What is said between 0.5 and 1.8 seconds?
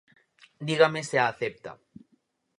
Dígame se a acepta.